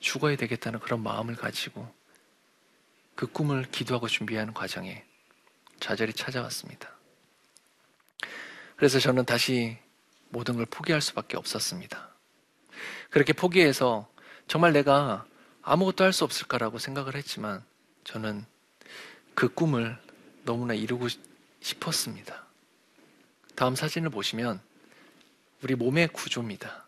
죽어야 0.04 0.37
되겠다는 0.37 0.80
그런 0.80 1.02
마음을 1.02 1.34
가지고 1.34 1.90
그 3.14 3.26
꿈을 3.26 3.64
기도하고 3.70 4.06
준비하는 4.06 4.52
과정에 4.52 5.02
좌절이 5.80 6.12
찾아왔습니다. 6.12 6.90
그래서 8.76 8.99
저는 8.99 9.25
다시 9.25 9.78
모든 10.28 10.56
걸 10.56 10.66
포기할 10.66 11.00
수밖에 11.00 11.38
없었습니다. 11.38 12.11
그렇게 13.11 13.32
포기해서 13.32 14.06
정말 14.46 14.73
내가 14.73 15.25
아무것도 15.62 16.04
할 16.04 16.12
수 16.12 16.25
없을까라고 16.25 16.78
생각을 16.78 17.16
했지만 17.16 17.64
저는 18.04 18.44
그 19.34 19.49
꿈을 19.49 19.99
너무나 20.44 20.75
이루고 20.75 21.08
싶었습니다. 21.61 22.44
다음 23.54 23.75
사진을 23.75 24.11
보시면 24.11 24.61
우리 25.62 25.75
몸의 25.75 26.08
구조입니다. 26.08 26.83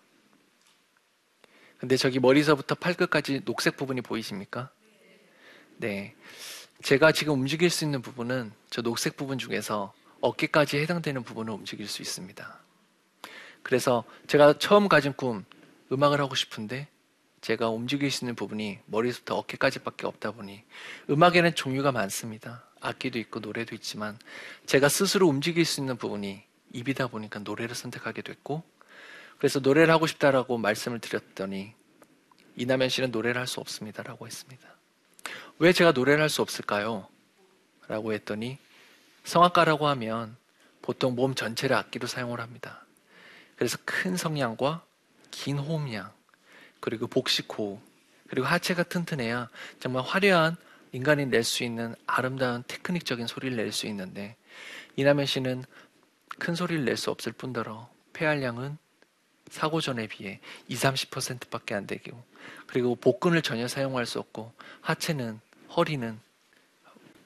근데 1.79 1.97
저기 1.97 2.19
머리서부터 2.21 2.75
팔끝까지 2.75 3.45
녹색 3.45 3.77
부분이 3.77 4.01
보이십니까? 4.01 4.71
네. 5.77 6.15
제가 6.83 7.13
지금 7.13 7.35
움직일 7.35 7.71
수 7.71 7.85
있는 7.85 8.03
부분은 8.03 8.53
저 8.71 8.83
녹색 8.83 9.17
부분 9.17 9.39
중에서 9.39 9.93
어깨까지 10.21 10.79
해당되는 10.79 11.23
부분을 11.23 11.53
움직일 11.53 11.87
수 11.89 12.03
있습니다. 12.03 12.61
그래서 13.63 14.05
제가 14.27 14.59
처음 14.59 14.89
가진 14.89 15.13
꿈, 15.13 15.45
음악을 15.93 16.21
하고 16.21 16.35
싶은데 16.35 16.89
제가 17.41 17.69
움직일 17.69 18.11
수 18.11 18.25
있는 18.25 18.35
부분이 18.35 18.79
머리부터 18.87 19.37
어깨까지밖에 19.37 20.07
없다 20.07 20.33
보니 20.33 20.65
음악에는 21.11 21.55
종류가 21.55 21.93
많습니다. 21.93 22.65
악기도 22.81 23.19
있고 23.19 23.41
노래도 23.41 23.75
있지만 23.75 24.19
제가 24.67 24.89
스스로 24.89 25.29
움직일 25.29 25.65
수 25.65 25.81
있는 25.81 25.97
부분이 25.97 26.43
입이다 26.73 27.09
보니까 27.09 27.41
노래를 27.41 27.75
선택하게 27.75 28.23
됐고 28.23 28.63
그래서 29.39 29.61
노래를 29.61 29.93
하고 29.93 30.07
싶다라고 30.07 30.59
말씀을 30.59 30.99
드렸더니 31.01 31.75
이남현 32.57 32.89
씨는 32.89 33.11
노래를 33.11 33.41
할 33.41 33.47
수 33.47 33.61
없습니다라고 33.61 34.27
했습니다. 34.27 34.69
왜 35.59 35.73
제가 35.73 35.93
노래를 35.93 36.23
할 36.23 36.29
수 36.31 36.43
없을까요? 36.43 37.09
라고 37.89 38.13
했더니 38.13 38.59
성악가라고 39.25 39.87
하면 39.89 40.37
보통 40.83 41.15
몸 41.15 41.35
전체를 41.35 41.77
악기로 41.77 42.07
사용을 42.07 42.41
합니다. 42.41 42.85
그래서 43.57 43.79
큰 43.85 44.17
성량과 44.17 44.85
긴 45.31 45.59
호흡량, 45.59 46.13
그리고 46.81 47.07
복식 47.07 47.47
호흡, 47.59 47.81
그리고 48.29 48.47
하체가 48.47 48.83
튼튼해야 48.85 49.49
정말 49.81 50.03
화려한 50.05 50.57
인간이 50.93 51.27
낼 51.27 51.45
수 51.45 51.65
있는 51.65 51.95
아름다운 52.07 52.65
테크닉적인 52.67 53.27
소리를 53.27 53.57
낼 53.57 53.73
수 53.73 53.87
있는데 53.87 54.37
이남현 54.97 55.27
씨는 55.27 55.65
큰 56.39 56.55
소리를 56.55 56.85
낼 56.85 56.97
수 56.97 57.11
없을 57.11 57.33
뿐더러 57.33 57.89
폐활량은 58.13 58.79
사고 59.51 59.81
전에 59.81 60.07
비해 60.07 60.41
20, 60.69 61.11
30%밖에 61.11 61.75
안 61.75 61.87
되고 61.87 62.23
그리고 62.67 62.95
복근을 62.97 63.43
전혀 63.43 63.69
사용할 63.69 64.07
수 64.07 64.19
없고 64.19 64.53
하체는 64.81 65.41
허리는 65.77 66.19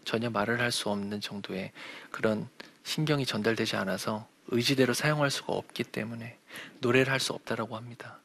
전혀 0.05 0.31
말을 0.31 0.61
할 0.61 0.73
수 0.73 0.89
없는 0.91 1.21
정도의 1.21 1.73
그런 2.11 2.49
신경이 2.85 3.27
전달되지 3.27 3.77
않아서 3.77 4.27
의지대로 4.49 4.95
사용할 4.95 5.31
수가 5.31 5.53
없기 5.53 5.85
때문에 5.85 6.37
노래를 6.81 7.13
할 7.13 7.21
수 7.21 7.33
없다라고 7.33 7.77
합니다. 7.77 8.19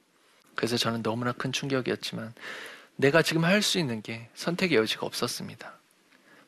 그래서 0.56 0.78
저는 0.78 1.04
너무나 1.04 1.32
큰 1.34 1.52
충격이었지만 1.52 2.34
내가 2.96 3.22
지금 3.22 3.44
할 3.44 3.62
수 3.62 3.78
있는 3.78 4.02
게 4.02 4.30
선택의 4.36 4.78
여지가 4.78 5.06
없었습니다. 5.06 5.74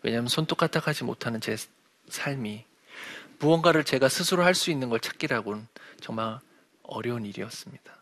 왜냐하면 0.01 0.29
손톱까딱 0.29 0.87
하지 0.87 1.03
못하는 1.03 1.41
제 1.41 1.55
삶이 2.09 2.63
무언가를 3.39 3.83
제가 3.83 4.09
스스로 4.09 4.43
할 4.43 4.55
수 4.55 4.71
있는 4.71 4.89
걸 4.89 4.99
찾기라고는 4.99 5.67
정말 5.99 6.39
어려운 6.87 7.25
일이었습니다. 7.25 7.95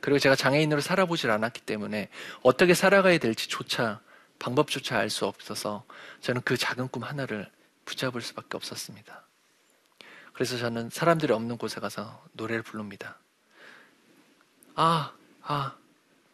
그리고 0.00 0.18
제가 0.18 0.36
장애인으로 0.36 0.80
살아보질 0.80 1.30
않았기 1.30 1.62
때문에 1.62 2.08
어떻게 2.42 2.74
살아가야 2.74 3.18
될지조차 3.18 4.00
방법조차 4.38 4.98
알 4.98 5.08
수 5.10 5.26
없어서 5.26 5.84
저는 6.20 6.42
그 6.42 6.56
작은 6.56 6.88
꿈 6.88 7.02
하나를 7.02 7.50
붙잡을 7.84 8.20
수밖에 8.20 8.56
없었습니다. 8.56 9.22
그래서 10.32 10.58
저는 10.58 10.90
사람들이 10.90 11.32
없는 11.32 11.56
곳에 11.56 11.80
가서 11.80 12.22
노래를 12.32 12.62
부릅니다. 12.62 13.18
아, 14.74 15.14
아, 15.42 15.76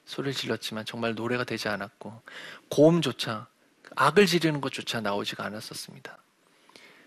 소리를 0.04 0.34
질렀지만 0.34 0.84
정말 0.84 1.14
노래가 1.14 1.44
되지 1.44 1.68
않았고 1.68 2.20
고음조차 2.68 3.46
악을 3.94 4.26
지르는 4.26 4.60
것조차 4.60 5.00
나오지가 5.00 5.44
않았었습니다. 5.44 6.18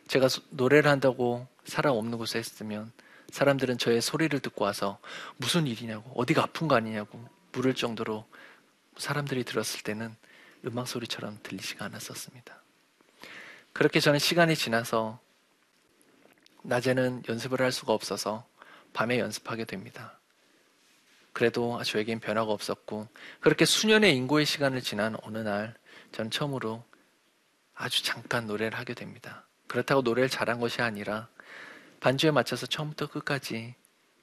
제가 0.08 0.30
노래를 0.52 0.90
한다고 0.90 1.48
사람 1.66 1.96
없는 1.96 2.18
곳에 2.18 2.40
했으면 2.40 2.92
사람들은 3.36 3.78
저의 3.78 4.02
소리를 4.02 4.40
듣고 4.40 4.64
와서 4.64 4.98
무슨 5.36 5.68
일이냐고 5.68 6.10
어디가 6.16 6.44
아픈 6.44 6.70
거 6.70 6.76
아니냐고 6.76 7.22
물을 7.52 7.76
정도로 7.76 8.26
사람들이 8.96 9.44
들었을 9.44 9.82
때는 9.84 10.16
음악 10.66 10.88
소리처럼 10.88 11.40
들리지가 11.44 11.84
않았었습니다. 11.84 12.64
그렇게 13.74 14.00
저는 14.00 14.20
시간이 14.20 14.56
지나서 14.56 15.20
낮에는 16.64 17.24
연습을 17.28 17.60
할 17.60 17.74
수가 17.74 17.92
없어서 17.92 18.48
밤에 18.94 19.20
연습하게 19.20 19.66
됩니다. 19.66 20.18
그래도 21.34 21.84
저에겐 21.84 22.22
변화가 22.22 22.50
없었고 22.50 23.10
그렇게 23.42 23.66
수년의 23.66 24.16
인고의 24.16 24.46
시간을 24.46 24.80
지난 24.80 25.18
어느 25.24 25.40
날 25.40 25.76
저는 26.14 26.32
처음으로 26.32 26.86
아주 27.74 28.02
잠깐 28.02 28.48
노래를 28.48 28.80
하게 28.80 28.94
됩니다. 28.94 29.46
그렇다고 29.68 30.04
노래를 30.04 30.30
잘한 30.30 30.62
것이 30.62 30.82
아니라 30.82 31.28
반주에 32.06 32.30
맞춰서 32.30 32.68
처음부터 32.68 33.08
끝까지 33.08 33.74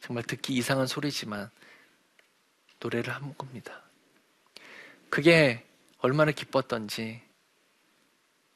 정말 0.00 0.22
듣기 0.22 0.54
이상한 0.54 0.86
소리지만 0.86 1.50
노래를 2.78 3.12
한 3.12 3.36
겁니다. 3.36 3.82
그게 5.10 5.66
얼마나 5.98 6.30
기뻤던지 6.30 7.20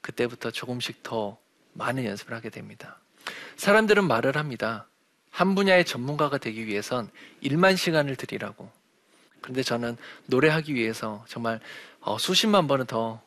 그때부터 0.01 0.53
조금씩 0.53 1.03
더 1.03 1.37
많은 1.73 2.05
연습을 2.05 2.35
하게 2.35 2.51
됩니다. 2.51 3.01
사람들은 3.57 4.07
말을 4.07 4.37
합니다. 4.37 4.87
한 5.31 5.57
분야의 5.57 5.85
전문가가 5.85 6.39
되기 6.39 6.67
위해선 6.67 7.11
1만 7.43 7.77
시간을 7.77 8.15
들이라고. 8.15 8.71
그런데 9.41 9.65
저는 9.65 9.97
노래하기 10.27 10.73
위해서 10.75 11.25
정말 11.29 11.59
어, 12.01 12.17
수십만 12.17 12.69
번은 12.69 12.87
더 12.87 13.27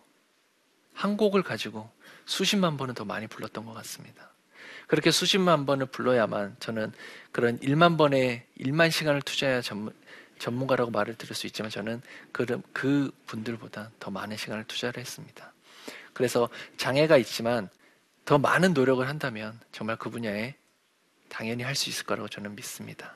한 0.99 1.15
곡을 1.15 1.43
가지고 1.43 1.89
수십만 2.25 2.75
번은 2.75 2.93
더 2.93 3.05
많이 3.05 3.25
불렀던 3.25 3.65
것 3.65 3.73
같습니다. 3.73 4.33
그렇게 4.89 5.11
수십만 5.11 5.67
번을 5.67 5.85
불러야만 5.85 6.55
저는 6.59 6.91
그런 7.31 7.59
1만 7.59 7.95
번에 7.95 8.47
1만 8.59 8.89
시간을 8.89 9.21
투자해야 9.21 9.61
전문, 9.61 9.93
전문가라고 10.39 10.89
말을 10.89 11.13
들을 11.13 11.35
수 11.35 11.45
있지만 11.45 11.69
저는 11.69 12.01
그, 12.31 12.59
그 12.73 13.11
분들보다 13.27 13.91
더 13.99 14.09
많은 14.09 14.35
시간을 14.35 14.63
투자를 14.63 14.99
했습니다. 14.99 15.53
그래서 16.13 16.49
장애가 16.77 17.17
있지만 17.17 17.69
더 18.25 18.39
많은 18.39 18.73
노력을 18.73 19.07
한다면 19.07 19.59
정말 19.71 19.95
그 19.95 20.09
분야에 20.09 20.55
당연히 21.29 21.61
할 21.61 21.75
수 21.75 21.91
있을 21.91 22.05
거라고 22.05 22.27
저는 22.27 22.55
믿습니다. 22.55 23.13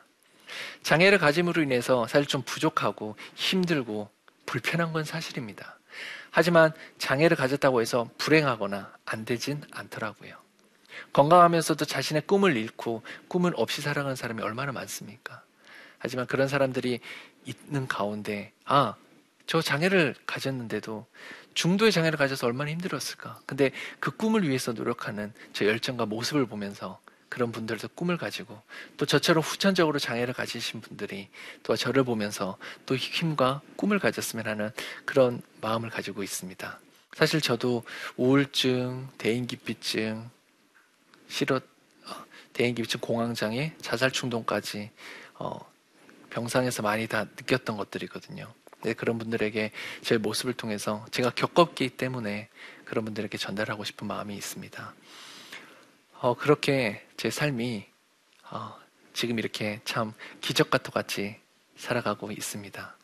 장애를 0.84 1.18
가짐으로 1.18 1.64
인해서 1.64 2.06
사실 2.06 2.28
좀 2.28 2.44
부족하고 2.44 3.16
힘들고 3.34 4.12
불편한 4.46 4.94
건 4.94 5.06
사실입니다. 5.06 5.80
하지만 6.30 6.72
장애를 7.00 7.36
가졌다고 7.36 7.82
해서 7.82 8.12
불행하거나 8.20 8.94
안 9.06 9.26
되진 9.26 9.64
않더라고요. 9.72 10.43
건강하면서도 11.14 11.86
자신의 11.86 12.24
꿈을 12.28 12.58
잃고 12.58 13.04
꿈을 13.28 13.54
없이 13.56 13.82
살아가는 13.82 14.16
사람이 14.16 14.42
얼마나 14.42 14.72
많습니까? 14.72 15.44
하지만 16.00 16.28
그런 16.28 16.48
사람들이 16.48 17.00
있는 17.46 17.88
가운데, 17.88 18.52
아, 18.66 18.96
저 19.46 19.62
장애를 19.62 20.16
가졌는데도 20.26 21.06
중도의 21.54 21.92
장애를 21.92 22.18
가져서 22.18 22.48
얼마나 22.48 22.72
힘들었을까. 22.72 23.40
근데 23.46 23.72
그 24.00 24.12
꿈을 24.12 24.48
위해서 24.48 24.74
노력하는 24.74 25.34
저 25.54 25.66
열정과 25.66 26.06
모습을 26.06 26.46
보면서 26.46 27.00
그런 27.30 27.52
분들도 27.52 27.90
꿈을 27.96 28.18
가지고 28.18 28.62
또 28.96 29.06
저처럼 29.06 29.44
후천적으로 29.44 29.98
장애를 29.98 30.34
가지신 30.34 30.82
분들이 30.82 31.30
또 31.64 31.76
저를 31.76 32.04
보면서 32.04 32.58
또 32.86 32.96
힘과 32.96 33.62
꿈을 33.76 33.98
가졌으면 33.98 34.46
하는 34.46 34.72
그런 35.06 35.42
마음을 35.60 35.90
가지고 35.90 36.22
있습니다. 36.22 36.80
사실 37.16 37.42
저도 37.42 37.84
우울증, 38.18 39.10
대인기피증, 39.18 40.30
실어 41.28 41.58
어, 41.58 42.26
대인기피증 42.54 43.00
공황장애, 43.00 43.74
자살 43.82 44.12
충동까지 44.12 44.92
어, 45.36 45.60
병상에서 46.30 46.82
많이 46.82 47.08
다 47.08 47.26
느꼈던 47.26 47.78
것들이거든요. 47.78 48.54
네, 48.84 48.94
그런 48.94 49.18
분들에게 49.18 49.72
제 50.02 50.18
모습을 50.18 50.54
통해서 50.54 51.06
제가 51.12 51.30
겪었기 51.30 51.90
때문에 51.92 52.50
그런 52.86 53.06
분들에게 53.06 53.38
전달하고 53.38 53.84
싶은 53.84 54.08
마음이 54.08 54.36
있습니다. 54.36 54.94
어, 56.20 56.34
그렇게 56.36 57.06
제 57.18 57.30
삶이 57.30 57.86
어, 58.52 58.76
지금 59.14 59.40
이렇게 59.40 59.80
참 59.86 60.14
기적과 60.42 60.80
똑같이 60.80 61.40
살아가고 61.78 62.32
있습니다. 62.32 62.98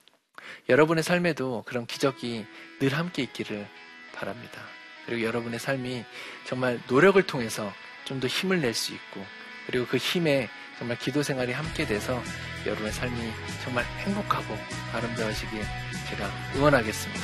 여러분의 0.67 1.03
삶에도 1.03 1.63
그런 1.65 1.86
기적이 1.86 2.45
늘 2.79 2.93
함께 2.93 3.23
있기를 3.23 3.67
바랍니다. 4.13 4.62
그리고 5.05 5.23
여러분의 5.23 5.60
삶이 5.60 6.03
정말 6.45 6.79
노력을 6.88 7.21
통해서 7.23 7.71
좀 8.10 8.19
더 8.19 8.28
힘을 8.28 8.60
낼 8.60 8.74
수 8.74 8.91
있고 8.93 9.24
그리고 9.67 9.86
그 9.86 9.98
힘에 9.98 10.50
정말 10.80 10.98
기도 10.98 11.22
생활이 11.22 11.52
함께 11.54 11.86
돼서 11.86 12.22
여러분의 12.65 12.91
삶이 12.91 13.32
정말 13.63 13.86
행복하고 14.00 14.58
아름다워지길 14.93 15.62
제가 16.10 16.32
응원하겠습니다. 16.56 17.24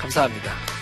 감사합니다. 0.00 0.75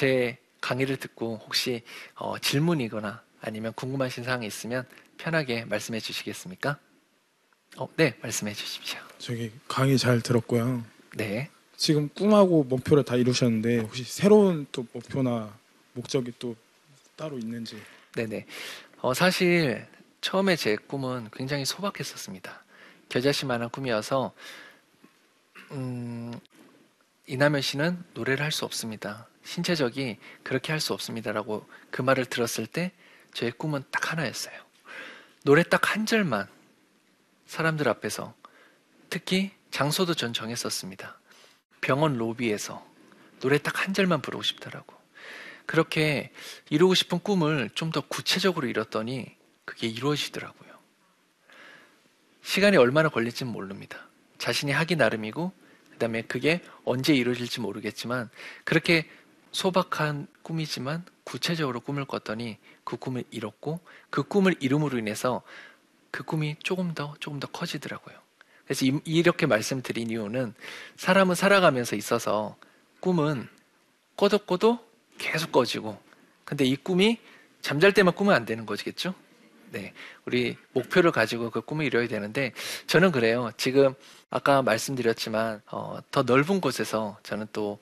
제 0.00 0.38
강의를 0.62 0.96
듣고 0.96 1.42
혹시 1.44 1.82
어, 2.14 2.38
질문이거나 2.38 3.22
아니면 3.42 3.74
궁금하신 3.74 4.24
사항이 4.24 4.46
있으면 4.46 4.88
편하게 5.18 5.66
말씀해 5.66 6.00
주시겠습니까? 6.00 6.78
어, 7.76 7.86
네, 7.98 8.16
말씀해 8.22 8.54
주십시오. 8.54 8.98
저기 9.18 9.52
강의 9.68 9.98
잘 9.98 10.22
들었고요. 10.22 10.82
네. 11.18 11.50
지금 11.76 12.08
꿈하고 12.14 12.64
목표를 12.64 13.04
다 13.04 13.14
이루셨는데 13.14 13.80
혹시 13.80 14.02
새로운 14.04 14.66
또 14.72 14.86
목표나 14.90 15.54
목적이 15.92 16.32
또 16.38 16.56
따로 17.14 17.38
있는지 17.38 17.76
네네. 18.14 18.46
어, 19.02 19.12
사실 19.12 19.86
처음에 20.22 20.56
제 20.56 20.76
꿈은 20.76 21.28
굉장히 21.30 21.66
소박했었습니다. 21.66 22.64
겨자씨만한 23.10 23.68
꿈이어서 23.68 24.32
음, 25.72 26.32
이남현 27.30 27.60
씨는 27.62 28.02
노래를 28.14 28.44
할 28.44 28.50
수 28.50 28.64
없습니다. 28.64 29.28
신체적이 29.44 30.18
그렇게 30.42 30.72
할 30.72 30.80
수 30.80 30.92
없습니다라고 30.94 31.64
그 31.92 32.02
말을 32.02 32.26
들었을 32.26 32.66
때 32.66 32.90
저의 33.32 33.52
꿈은 33.52 33.84
딱 33.92 34.10
하나였어요. 34.10 34.58
노래 35.44 35.62
딱 35.62 35.94
한 35.94 36.06
절만 36.06 36.48
사람들 37.46 37.88
앞에서 37.88 38.34
특히 39.10 39.52
장소도 39.70 40.14
전 40.14 40.32
정했었습니다. 40.32 41.18
병원 41.80 42.16
로비에서 42.18 42.84
노래 43.38 43.58
딱 43.58 43.78
한 43.86 43.94
절만 43.94 44.22
부르고 44.22 44.42
싶더라고. 44.42 44.96
그렇게 45.66 46.32
이루고 46.68 46.94
싶은 46.94 47.20
꿈을 47.20 47.70
좀 47.76 47.92
더 47.92 48.00
구체적으로 48.00 48.66
이뤘더니 48.66 49.36
그게 49.64 49.86
이루어지더라고요. 49.86 50.70
시간이 52.42 52.76
얼마나 52.76 53.08
걸릴지는 53.08 53.52
모릅니다. 53.52 54.08
자신이 54.38 54.72
하기 54.72 54.96
나름이고 54.96 55.52
그다음에 56.00 56.22
그게 56.22 56.60
언제 56.84 57.14
이루어질지 57.14 57.60
모르겠지만 57.60 58.30
그렇게 58.64 59.06
소박한 59.52 60.26
꿈이지만 60.42 61.04
구체적으로 61.24 61.80
꿈을 61.80 62.06
꿨더니 62.06 62.56
그 62.84 62.96
꿈을 62.96 63.24
이뤘고 63.30 63.80
그 64.08 64.22
꿈을 64.22 64.56
이룸으로 64.60 64.98
인해서 64.98 65.42
그 66.10 66.24
꿈이 66.24 66.56
조금 66.62 66.94
더 66.94 67.14
조금 67.20 67.38
더 67.38 67.46
커지더라고요. 67.48 68.16
그래서 68.64 68.86
이- 68.86 69.00
이렇게 69.04 69.46
말씀드린 69.46 70.10
이유는 70.10 70.54
사람은 70.96 71.34
살아가면서 71.34 71.96
있어서 71.96 72.56
꿈은 73.00 73.46
꿔도 74.16 74.38
꿔도 74.38 74.78
계속 75.18 75.52
꺼지고 75.52 76.00
근데 76.44 76.64
이 76.64 76.76
꿈이 76.76 77.18
잠잘 77.60 77.92
때만 77.92 78.14
꾸면 78.14 78.34
안 78.34 78.44
되는 78.46 78.64
거겠죠? 78.64 79.14
네. 79.70 79.92
우리 80.26 80.56
목표를 80.72 81.12
가지고 81.12 81.50
그 81.50 81.60
꿈을 81.60 81.86
이뤄야 81.86 82.08
되는데 82.08 82.52
저는 82.86 83.12
그래요. 83.12 83.50
지금 83.56 83.94
아까 84.30 84.62
말씀드렸지만 84.62 85.62
어, 85.70 85.98
더 86.10 86.22
넓은 86.22 86.60
곳에서 86.60 87.18
저는 87.22 87.46
또 87.52 87.78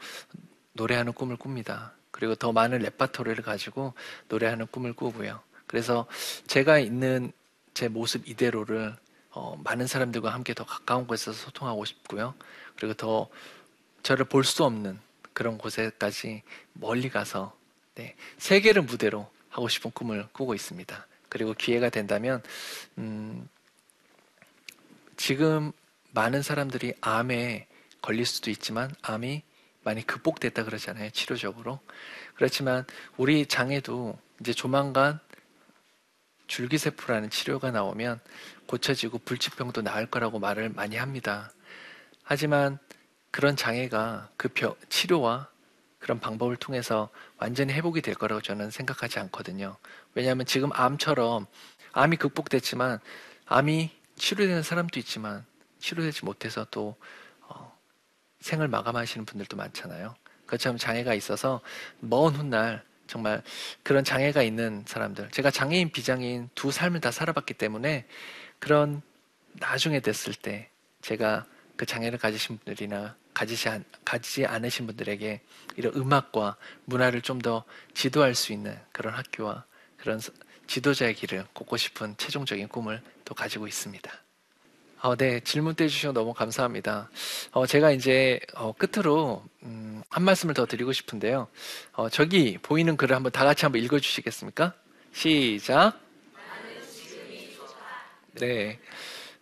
노래하는 0.72 1.12
꿈을 1.12 1.37
꿉니다. 1.37 1.92
그리고 2.11 2.35
더 2.35 2.53
많은 2.53 2.79
레파토리를 2.79 3.42
가지고 3.42 3.94
노래하는 4.29 4.66
꿈을 4.66 4.92
꾸고요. 4.92 5.40
그래서 5.66 6.07
제가 6.46 6.79
있는 6.79 7.33
제 7.74 7.88
모습 7.88 8.29
이대로를 8.29 8.94
어, 9.31 9.61
많은 9.64 9.87
사람들과 9.87 10.33
함께 10.33 10.53
더 10.55 10.64
가까운 10.64 11.07
곳에서 11.07 11.33
소통하고 11.33 11.85
싶고요. 11.85 12.35
그리고 12.77 12.94
더 12.94 13.29
저를 14.03 14.24
볼 14.24 14.44
수 14.44 14.64
없는 14.64 14.98
그런 15.33 15.59
곳에까지 15.59 16.42
멀리 16.72 17.09
가서 17.09 17.57
네, 17.94 18.14
세계를 18.38 18.83
무대로 18.83 19.31
하고 19.48 19.68
싶은 19.68 19.90
꿈을 19.92 20.27
꾸고 20.33 20.55
있습니다. 20.55 21.07
그리고 21.29 21.55
기회가 21.55 21.91
된다면 21.91 22.43
음, 22.99 23.49
지금 25.17 25.73
많은 26.12 26.43
사람들이 26.43 26.95
암에 27.01 27.67
걸릴 28.01 28.27
수도 28.27 28.51
있지만 28.51 28.95
암이 29.03 29.43
많이 29.83 30.07
극복됐다 30.07 30.64
그러잖아요 30.64 31.11
치료적으로 31.11 31.81
그렇지만 32.35 32.85
우리 33.17 33.47
장에도 33.47 34.19
이제 34.41 34.53
조만간 34.53 35.21
줄기세포라는 36.49 37.31
치료가 37.31 37.71
나오면 37.71 38.21
고쳐지고 38.67 39.19
불치병도 39.19 39.83
나을 39.83 40.07
거라고 40.07 40.38
말을 40.38 40.71
많이 40.71 40.97
합니다. 40.97 41.53
하지만 42.25 42.79
그런 43.31 43.55
장애가 43.55 44.31
그 44.37 44.49
병, 44.49 44.75
치료와 44.88 45.49
그런 45.99 46.21
방법을 46.21 46.57
통해서 46.57 47.09
완전히 47.39 47.73
회복이 47.73 48.03
될 48.03 48.15
거라고 48.15 48.41
저는 48.41 48.71
생각하지 48.71 49.19
않거든요. 49.21 49.77
왜냐하면 50.15 50.47
지금 50.47 50.71
암처럼 50.73 51.47
암이 51.93 52.17
극복됐지만 52.17 52.99
암이 53.47 53.91
치료되는 54.17 54.63
사람도 54.63 54.99
있지만 55.01 55.45
치료되지 55.81 56.25
못해서 56.25 56.67
또 56.71 56.97
어, 57.43 57.77
생을 58.41 58.69
마감하시는 58.69 59.25
분들도 59.25 59.57
많잖아요. 59.57 60.15
그처럼 60.47 60.79
장애가 60.79 61.15
있어서 61.15 61.61
먼 62.01 62.35
훗날 62.35 62.83
정말 63.07 63.43
그런 63.83 64.05
장애가 64.05 64.43
있는 64.43 64.85
사람들, 64.87 65.31
제가 65.31 65.51
장애인, 65.51 65.91
비장애인 65.91 66.51
두 66.55 66.71
삶을 66.71 67.01
다 67.01 67.11
살아봤기 67.11 67.55
때문에 67.55 68.07
그런 68.59 69.03
나중에 69.55 70.01
됐을 70.01 70.35
때 70.35 70.69
제가 71.01 71.47
그 71.77 71.87
장애를 71.87 72.19
가지신 72.19 72.59
분들이나 72.59 73.17
가지지, 73.38 73.68
않, 73.68 73.85
가지지 74.05 74.46
않으신 74.46 74.87
분들에게 74.88 75.40
이런 75.77 75.94
음악과 75.94 76.57
문화를 76.87 77.22
좀 77.22 77.38
더 77.38 77.62
지도할 77.94 78.35
수 78.35 78.53
있는 78.53 78.77
그런 78.90 79.14
학교와 79.14 79.64
그런 79.96 80.18
서- 80.18 80.33
지도자의 80.66 81.14
길을 81.14 81.46
걷고 81.55 81.77
싶은 81.77 82.16
최종적인 82.18 82.66
꿈을 82.66 83.01
또 83.24 83.35
가지고 83.37 83.68
있습니다. 83.68 84.11
어, 85.03 85.14
네, 85.14 85.38
질문 85.38 85.77
떼주셔서 85.77 86.12
너무 86.12 86.35
감사합니다. 86.35 87.09
어, 87.53 87.64
제가 87.64 87.92
이제 87.92 88.40
어, 88.55 88.72
끝으로 88.72 89.44
음, 89.62 90.03
한 90.11 90.24
말씀을 90.24 90.53
더 90.55 90.66
드리고 90.66 90.92
싶은데요. 90.92 91.46
어, 91.92 92.09
저기 92.09 92.59
보이는 92.61 92.96
글을 92.96 93.14
한번 93.14 93.31
다 93.31 93.44
같이 93.44 93.64
한번 93.64 93.81
읽어주시겠습니까? 93.85 94.74
시작. 95.12 95.92
네, 98.33 98.81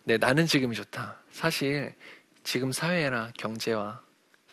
네, 0.03 0.17
나는 0.17 0.45
지금이 0.45 0.75
좋다. 0.75 1.17
사실 1.31 1.95
지금 2.47 2.71
사회나 2.71 3.33
경제와 3.37 4.01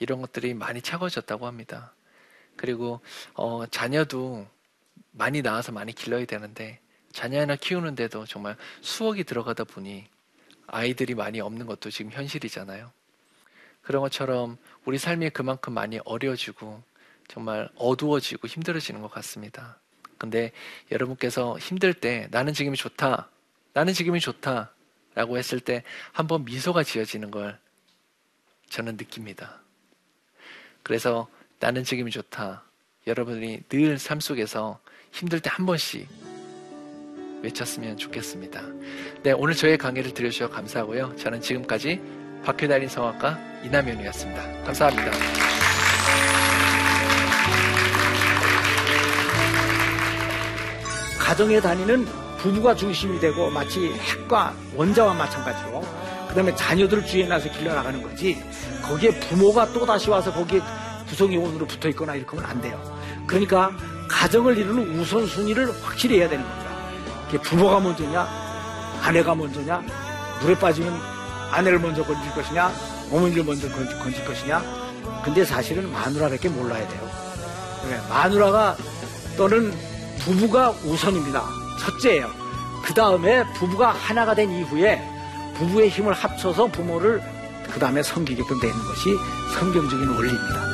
이런 0.01 0.21
것들이 0.21 0.53
많이 0.53 0.83
차가워졌다고 0.83 1.47
합니다. 1.47 1.95
그리고 2.57 3.01
어, 3.35 3.67
자녀도 3.67 4.49
많이 5.13 5.43
낳아서 5.43 5.71
많이 5.71 5.93
길러야 5.93 6.25
되는데 6.25 6.81
자녀 7.13 7.39
하나 7.39 7.55
키우는데도 7.55 8.27
정말 8.27 8.57
수억이 8.81 9.23
들어가다 9.23 9.63
보니 9.63 10.09
아이들이 10.67 11.15
많이 11.15 11.41
없는 11.41 11.67
것도 11.67 11.93
지금 11.93 12.11
현실이잖아요. 12.11 12.91
그런 13.81 14.03
것처럼 14.03 14.59
우리 14.85 14.99
삶이 14.99 15.31
그만큼 15.31 15.73
많이 15.73 16.01
어려지고 16.05 16.83
정말 17.29 17.69
어두워지고 17.77 18.49
힘들어지는 18.49 19.03
것 19.03 19.11
같습니다. 19.13 19.79
근데 20.19 20.51
여러분께서 20.91 21.57
힘들 21.61 21.95
때 21.95 22.27
나는 22.33 22.55
지금이 22.55 22.77
좋다. 22.77 23.31
나는 23.73 23.93
지금이 23.93 24.19
좋다. 24.19 24.73
라고 25.15 25.39
했을 25.39 25.61
때 25.61 25.85
한번 26.11 26.45
미소가 26.45 26.83
지어지는 26.83 27.31
걸 27.31 27.57
저는 28.75 28.97
느낍니다. 28.97 29.61
그래서 30.83 31.29
나는 31.61 31.85
지금이 31.85 32.11
좋다. 32.11 32.65
여러분이 33.07 33.63
늘 33.69 33.99
삶 33.99 34.19
속에서 34.19 34.81
힘들 35.13 35.39
때 35.39 35.49
한 35.49 35.65
번씩 35.65 36.09
외쳤으면 37.43 37.97
좋겠습니다. 37.97 38.63
네, 39.23 39.31
오늘 39.31 39.55
저의 39.55 39.79
강의를 39.79 40.13
들으셔서 40.13 40.51
감사하고요. 40.53 41.15
저는 41.15 41.41
지금까지 41.41 42.01
박효 42.45 42.67
달인 42.67 42.89
성악가 42.89 43.39
이남현이었습니다. 43.65 44.65
감사합니다. 44.65 45.13
가정에 51.19 51.61
다니는 51.61 52.05
부부가 52.39 52.75
중심이 52.75 53.19
되고 53.21 53.51
마치 53.51 53.93
핵과 53.93 54.55
원자와 54.75 55.15
마찬가지로 55.15 56.04
그 56.35 56.39
다음에 56.41 56.53
자녀들 56.57 57.07
주위에 57.07 57.29
나서 57.29 57.49
길러나가는 57.49 58.03
거지 58.03 58.43
거기에 58.83 59.21
부모가 59.21 59.73
또 59.73 59.87
다시 59.87 60.11
와서 60.11 60.33
거기에 60.33 60.61
구성요원으로 61.09 61.65
붙어 61.65 61.89
있거나 61.91 62.17
이렇게 62.17 62.37
하면 62.37 62.51
안 62.51 62.61
돼요. 62.61 62.99
그러니까 63.25 63.71
가정을 64.11 64.59
이루는 64.59 64.99
우선순위를 64.99 65.73
확실히 65.85 66.19
해야 66.19 66.29
되는 66.29 66.45
겁니다. 66.45 66.75
부모가 67.41 67.79
먼저냐 67.79 68.27
아내가 69.01 69.37
먼저냐 69.37 69.81
물에 70.43 70.59
빠지면 70.59 70.93
아내를 71.53 71.79
먼저 71.79 72.03
건질 72.05 72.33
것이냐 72.33 72.73
어머니를 73.13 73.45
먼저 73.45 73.69
건질, 73.69 73.97
건질 74.01 74.25
것이냐 74.25 74.61
근데 75.25 75.45
사실은 75.45 75.91
마누라밖에 75.93 76.49
몰라야 76.49 76.87
돼요. 76.89 77.11
네, 77.89 78.01
마누라가 78.09 78.77
또는 79.37 79.73
부부가 80.19 80.71
우선입니다. 80.85 81.45
첫째예요. 81.81 82.29
그 82.85 82.93
다음에 82.93 83.45
부부가 83.55 83.91
하나가 83.91 84.35
된 84.35 84.51
이후에 84.51 85.14
부부의 85.55 85.89
힘을 85.89 86.13
합쳐서 86.13 86.67
부모를 86.67 87.23
그 87.71 87.81
다음에 87.81 88.03
섬기게끔 88.03 88.61
되는 88.61 88.75
것이 88.75 89.11
성경적인 89.59 90.09
원리입니다. 90.09 90.74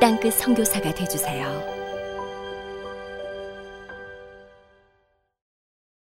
땅끝 0.00 0.34
성교사가 0.34 0.92
되주세요 0.94 1.75